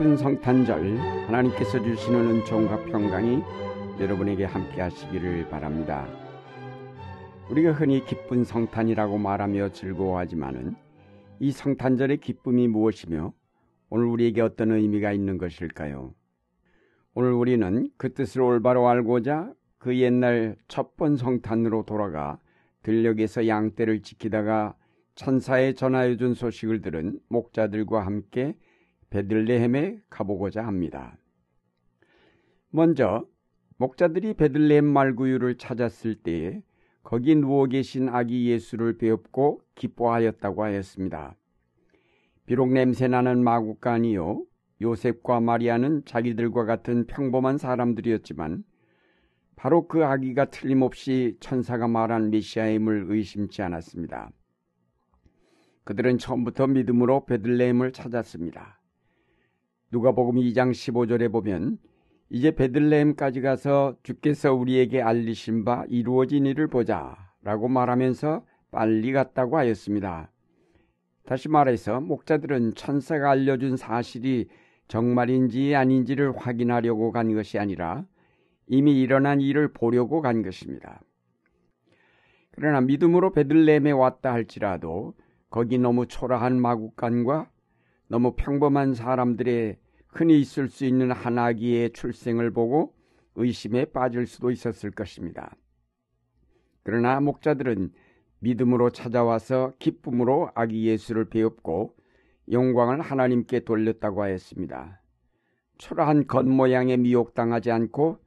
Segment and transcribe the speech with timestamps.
[0.00, 3.42] 기쁜 성탄절 하나님께서 주시는 은총과 평강이
[4.00, 6.08] 여러분에게 함께 하시기를 바랍니다.
[7.50, 10.74] 우리가 흔히 기쁜 성탄이라고 말하며 즐거워하지만은
[11.38, 13.34] 이 성탄절의 기쁨이 무엇이며
[13.90, 16.14] 오늘 우리에게 어떤 의미가 있는 것일까요?
[17.12, 22.38] 오늘 우리는 그 뜻을 올바로 알고자 그 옛날 첫 번 성탄으로 돌아가
[22.84, 24.74] 들녘에서 양떼를 지키다가
[25.14, 28.56] 천사에 전하여 준 소식을 들은 목자들과 함께
[29.10, 31.16] 베들레헴에 가보고자 합니다.
[32.70, 33.26] 먼저
[33.76, 36.62] 목자들이 베들레헴 말구유를 찾았을 때에
[37.02, 41.36] 거기 누워 계신 아기 예수를 배웁고 기뻐하였다고 하였습니다.
[42.46, 44.44] 비록 냄새나는 마구간이요
[44.82, 48.64] 요셉과 마리아는 자기들과 같은 평범한 사람들이었지만
[49.56, 54.30] 바로 그 아기가 틀림없이 천사가 말한 메시아임을 의심치 않았습니다.
[55.84, 58.79] 그들은 처음부터 믿음으로 베들레헴을 찾았습니다.
[59.92, 61.78] 누가복음 2장 15절에 보면
[62.28, 70.30] 이제 베들레헴까지 가서 주께서 우리에게 알리신 바 이루어진 일을 보자라고 말하면서 빨리 갔다고 하였습니다.
[71.26, 74.48] 다시 말해서 목자들은 천사가 알려준 사실이
[74.86, 78.06] 정말인지 아닌지를 확인하려고 간 것이 아니라
[78.68, 81.00] 이미 일어난 일을 보려고 간 것입니다.
[82.52, 85.14] 그러나 믿음으로 베들레헴에 왔다 할지라도
[85.50, 87.50] 거기 너무 초라한 마국간과
[88.10, 92.92] 너무 평범한 사람들의 흔히 있을 수 있는 한 아기의 출생을 보고
[93.36, 95.54] 의심에 빠질 수도 있었을 것입니다.
[96.82, 97.92] 그러나 목자들은
[98.40, 101.94] 믿음으로 찾아와서 기쁨으로 아기 예수를 배웁고
[102.50, 105.00] 영광을 하나님께 돌렸다고 하였습니다.
[105.78, 108.18] 초라한 겉모양에 미혹당하지 않고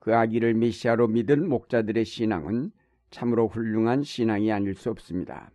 [0.00, 2.72] 그 아기를 메시아로 믿은 목자들의 신앙은
[3.08, 5.50] 참으로 훌륭한 신앙이 아닐 수 없습니다.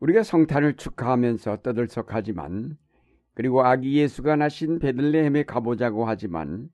[0.00, 2.76] 우리가 성탄을 축하하면서 떠들썩하지만
[3.34, 6.68] 그리고 아기 예수가 나신 베들레헴에 가보자고 하지만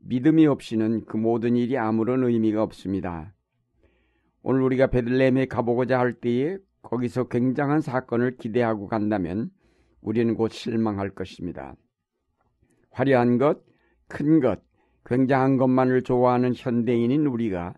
[0.00, 3.34] 믿음이 없이는 그 모든 일이 아무런 의미가 없습니다.
[4.42, 9.50] 오늘 우리가 베들레헴에 가보고자 할 때에 거기서 굉장한 사건을 기대하고 간다면
[10.00, 11.74] 우리는 곧 실망할 것입니다.
[12.90, 13.64] 화려한 것,
[14.08, 14.60] 큰 것,
[15.04, 17.74] 굉장한 것만을 좋아하는 현대인인 우리가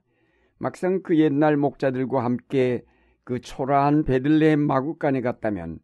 [0.59, 2.85] 막상 그 옛날 목자들과 함께
[3.29, 5.81] 그 초라한 베들레헴 마국간에 갔다면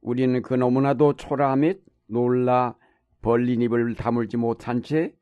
[0.00, 1.74] 우리는 그 너무나도 초라함에
[2.06, 2.74] 놀라
[3.20, 5.14] 벌린 입을 다물지 못한 채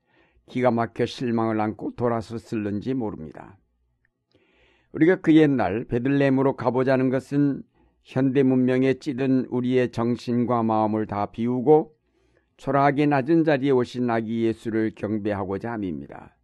[0.46, 3.58] 기가 막혀 실망을 안고 돌아섰을는지 모릅니다.
[4.92, 7.64] 우리가 그 옛날 베들레헴으로 가보자는 것은
[8.04, 11.92] 현대 문명에 찌든 우리의 정신과 마음을 다 비우고
[12.56, 16.37] 초라하게 낮은 자리에 오신 아기 예수를 경배하고자 함입니다.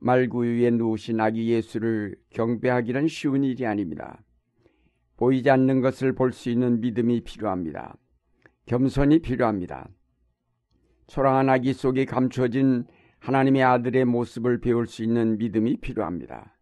[0.00, 4.22] 말구유에 누우신 아기 예수를 경배하기는 쉬운 일이 아닙니다.
[5.16, 7.96] 보이지 않는 것을 볼 수 있는 믿음이 필요합니다.
[8.66, 9.88] 겸손이 필요합니다.
[11.08, 12.84] 초라한 아기 속에 감춰진
[13.18, 16.56] 하나님의 아들의 모습을 배울 수 있는 믿음이 필요합니다.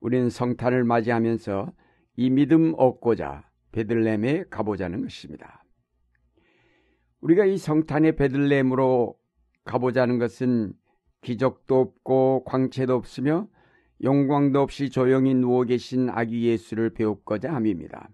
[0.00, 1.72] 우리는 성탄을 맞이하면서
[2.16, 5.64] 이 믿음 얻고자 베들렘에 가보자는 것입니다.
[7.20, 9.16] 우리가 이 성탄의 베들렘으로
[9.64, 10.74] 가보자는 것은
[11.24, 13.48] 기적도 없고 광채도 없으며
[14.02, 18.10] 영광도 없이 조용히 누워 계신 아기 예수를 배우고자 함입니다.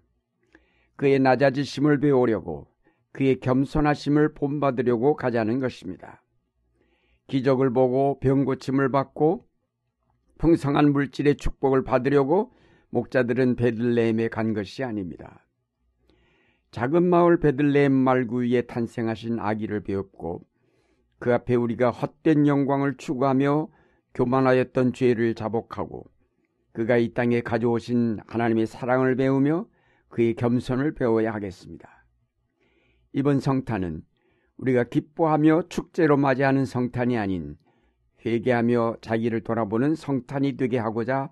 [0.95, 2.67] 그의 낮아지심을 배우려고
[3.11, 6.23] 그의 겸손하심을 본받으려고 가자는 것입니다.
[7.27, 9.45] 기적을 보고 병고침을 받고
[10.37, 12.53] 풍성한 물질의 축복을 받으려고
[12.89, 15.45] 목자들은 베들레헴에 간 것이 아닙니다.
[16.71, 20.45] 작은 마을 베들레헴 말구 위에 탄생하신 아기를 배웠고
[21.21, 23.69] 그 앞에 우리가 헛된 영광을 추구하며
[24.15, 26.03] 교만하였던 죄를 자복하고
[26.73, 29.67] 그가 이 땅에 가져오신 하나님의 사랑을 배우며
[30.09, 32.05] 그의 겸손을 배워야 하겠습니다.
[33.13, 34.01] 이번 성탄은
[34.57, 37.55] 우리가 기뻐하며 축제로 맞이하는 성탄이 아닌
[38.25, 41.29] 회개하며 자기를 돌아보는 성탄이 되게 하고자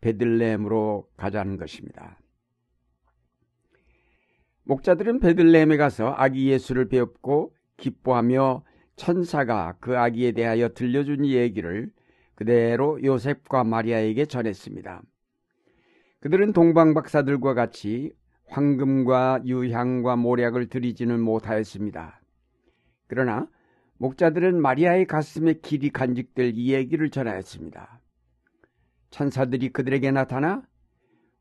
[0.00, 2.18] 베들레헴으로 가자는 것입니다.
[4.64, 8.64] 목자들은 베들레헴에 가서 아기 예수를 배웠고 기뻐하며
[8.96, 11.90] 천사가 그 아기에 대하여 들려준 얘기를
[12.34, 15.02] 그대로 요셉과 마리아에게 전했습니다.
[16.20, 18.12] 그들은 동방 박사들과 같이
[18.48, 22.20] 황금과 유향과 모략을 들이지는 못하였습니다.
[23.06, 23.48] 그러나
[23.98, 28.00] 목자들은 마리아의 가슴에 길이 간직될 이 얘기를 전하였습니다.
[29.10, 30.62] 천사들이 그들에게 나타나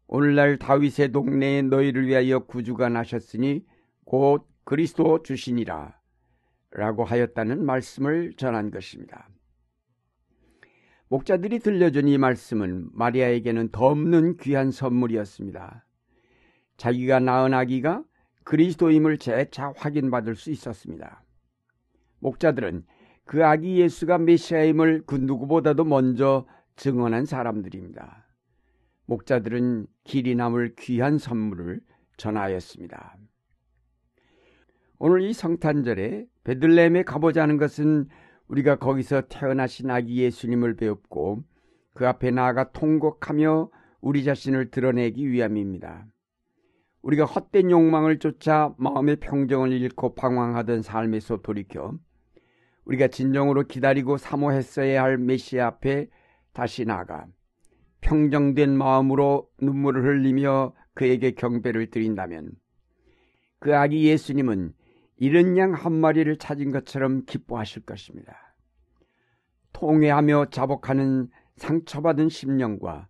[0.08, 3.66] 오늘날 다윗의 동네에 너희를 위하여 구주가 나셨으니
[4.06, 6.00] 곧 그리스도 주시니라
[6.78, 9.30] 라고 하였다는 말씀을 전한 것입니다.
[11.08, 15.86] 목자들이 들려준 이 말씀은 마리아에게는 더 없는 귀한 선물이었습니다.
[16.76, 18.04] 자기가 낳은 아기가
[18.44, 21.24] 그리스도임을 재차 확인받을 수 있었습니다.
[22.20, 22.84] 목자들은
[23.24, 26.46] 그 아기 예수가 메시아임을 그 누구보다도 먼저
[26.76, 28.28] 증언한 사람들입니다.
[29.06, 31.80] 목자들은 길이 남을 귀한 선물을
[32.18, 33.18] 전하였습니다.
[35.00, 38.08] 오늘 이 성탄절에 베들레헴에 가보자는 것은
[38.48, 41.44] 우리가 거기서 태어나신 아기 예수님을 배웠고
[41.94, 43.70] 그 앞에 나아가 통곡하며
[44.02, 46.06] 우리 자신을 드러내기 위함입니다.
[47.02, 51.94] 우리가 헛된 욕망을 쫓아 마음의 평정을 잃고 방황하던 삶에서 돌이켜
[52.86, 56.08] 우리가 진정으로 기다리고 사모했어야 할 메시아 앞에
[56.54, 57.26] 다시 나가
[58.02, 62.52] 평정된 마음으로 눈물을 흘리며 그에게 경배를 드린다면
[63.60, 64.74] 그 아기 예수님은
[65.18, 68.56] 이른 양 한 마리를 찾은 것처럼 기뻐하실 것입니다.
[69.74, 73.08] 통회하며 자복하는 상처받은 심령과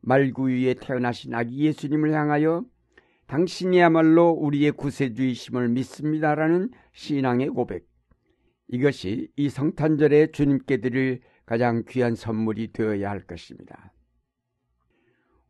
[0.00, 2.64] 말구유에 태어나신 아기 예수님을 향하여
[3.26, 7.88] 당신이야말로 우리의 구세주이심을 믿습니다라는 신앙의 고백.
[8.68, 13.92] 이것이 이 성탄절에 주님께 드릴 가장 귀한 선물이 되어야 할 것입니다.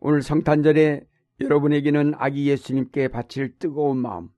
[0.01, 1.07] 오늘 성탄절에
[1.41, 4.29] 여러분에게는 아기 예수님께 바칠 뜨거운 마음,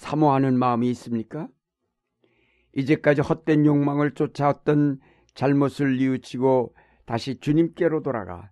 [0.00, 1.46] 사모하는 마음이 있습니까?
[2.74, 4.98] 이제까지 헛된 욕망을 쫓아왔던
[5.34, 6.74] 잘못을 뉘우치고
[7.04, 8.50] 다시 주님께로 돌아가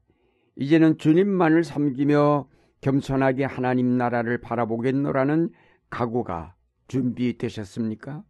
[0.56, 2.50] 이제는 주님만을 섬기며
[2.82, 5.50] 겸손하게 하나님 나라를 바라보겠노라는
[5.88, 6.54] 각오가
[6.88, 8.22] 준비되셨습니까?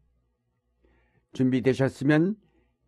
[1.33, 2.37] 준비되셨으면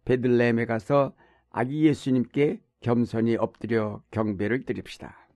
[0.05, 1.13] 베들레헴에 가서
[1.51, 5.29] 아기 예수님께 겸손히 엎드려 경배를 드립시다.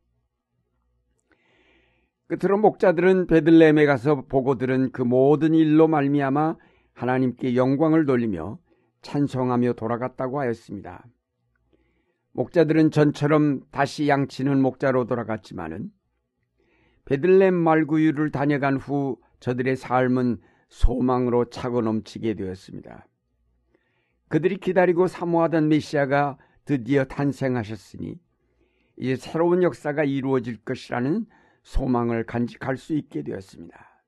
[2.34, 6.56] 끝으로 목자들은 베들레헴에 가서 보고 들은 그 모든 일로 말미암아
[6.92, 8.58] 하나님께 영광을 돌리며
[9.02, 11.04] 찬송하며 돌아갔다고 하였습니다.
[12.32, 15.90] 목자들은 전처럼 다시 양치는 목자로 돌아갔지만은
[17.04, 20.38] 베들렘 말구유를 다녀간 후 저들의 삶은
[20.68, 23.06] 소망으로 차고 넘치게 되었습니다.
[24.28, 28.18] 그들이 기다리고 사모하던 메시아가 드디어 탄생하셨으니
[28.96, 31.26] 이제 새로운 역사가 이루어질 것이라는
[31.64, 34.04] 소망을 간직할 수 있게 되었습니다.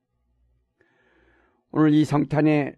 [1.71, 2.75] 오늘 이 성탄에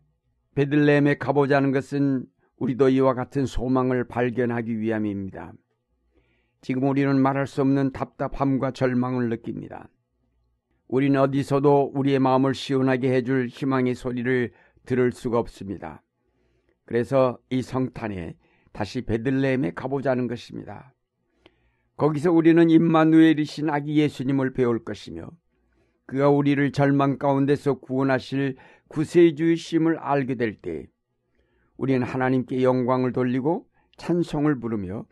[0.55, 2.25] 베들레헴에 가보자는 것은
[2.57, 5.53] 우리도 이와 같은 소망을 발견하기 위함입니다.
[6.61, 9.89] 지금 우리는 말할 수 없는 답답함과 절망을 느낍니다.
[10.87, 14.51] 우리는 어디서도 우리의 마음을 시원하게 해줄 희망의 소리를
[14.85, 16.03] 들을 수가 없습니다.
[16.83, 18.35] 그래서 이 성탄에
[18.73, 20.93] 다시 베들레헴에 가보자는 것입니다.
[21.99, 25.29] 거기서 우리는 임마누엘이신 아기 예수님을 배울 것이며
[26.05, 28.55] 그가 우리를 절망 가운데서 구원하실
[28.87, 30.87] 구세주의심을 알게 될 때
[31.75, 33.67] 우리는 하나님께 영광을 돌리고
[33.97, 35.05] 찬송을 부르며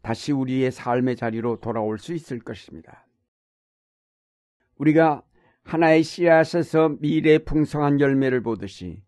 [0.00, 3.06] 다시 우리의 삶의 자리로 돌아올 수 있을 것입니다.
[4.78, 5.22] 우리가
[5.64, 9.02] 하나의 씨앗에서 미래의 풍성한 열매를 보듯이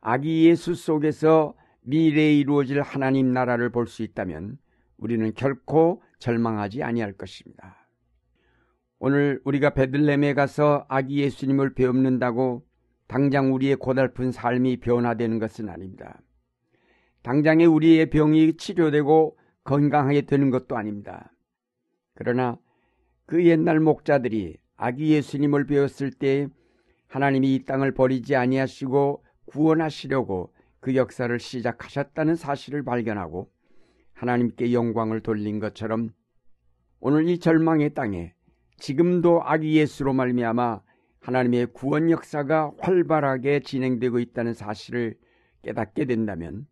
[0.00, 4.58] 아기 예수 속에서 미래에 이루어질 하나님 나라를 볼 수 있다면
[5.04, 7.86] 우리는 결코 절망하지 아니할 것입니다.
[8.98, 12.66] 오늘 우리가 베들렘에 가서 아기 예수님을 배웁는다고
[13.06, 16.22] 당장 우리의 고달픈 삶이 변화되는 것은 아닙니다.
[17.22, 21.34] 당장에 우리의 병이 치료되고 건강하게 되는 것도 아닙니다.
[22.14, 22.58] 그러나
[23.26, 26.48] 그 옛날 목자들이 아기 예수님을 배웠을 때
[27.08, 33.52] 하나님이 이 땅을 버리지 아니하시고 구원하시려고 그 역사를 시작하셨다는 사실을 발견하고
[34.14, 36.10] 하나님께 영광을 돌린 것처럼
[37.00, 38.34] 오늘 이 절망의 땅에
[38.78, 40.80] 지금도 아기 예수로 말미암아
[41.20, 45.16] 하나님의 구원 역사가 활발하게 진행되고 있다는 사실을
[45.62, 46.66] 깨닫게 된다면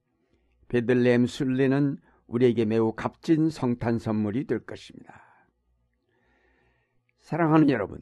[0.68, 5.20] 베들레헴 순례는 우리에게 매우 값진 성탄 선물이 될 것입니다.
[7.20, 8.00] 사랑하는 여러분,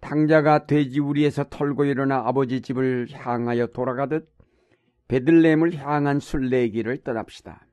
[0.00, 4.28] 탕자가 돼지 우리에서 털고 일어나 아버지 집을 향하여 돌아가듯
[5.08, 7.66] 베들레헴을 향한 순례의 길을 떠납시다.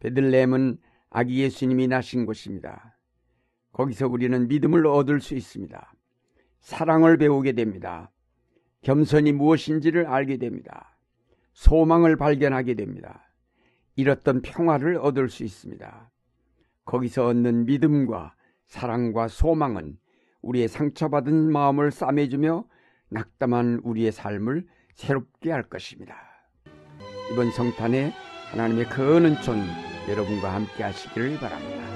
[0.00, 0.78] 베들레헴은
[1.10, 2.98] 아기 예수님이 나신 곳입니다.
[3.72, 5.94] 거기서 우리는 믿음을 얻을 수 있습니다.
[6.60, 8.10] 사랑을 배우게 됩니다.
[8.82, 10.96] 겸손이 무엇인지를 알게 됩니다.
[11.52, 13.32] 소망을 발견하게 됩니다.
[13.96, 16.10] 잃었던 평화를 얻을 수 있습니다.
[16.84, 18.34] 거기서 얻는 믿음과
[18.66, 19.98] 사랑과 소망은
[20.42, 22.64] 우리의 상처받은 마음을 싸매주며
[23.08, 26.16] 낙담한 우리의 삶을 새롭게 할 것입니다.
[27.32, 28.12] 이번 성탄에
[28.50, 29.66] 하나님의 그 은총
[30.08, 31.95] 여러분과 함께 하시기를 바랍니다.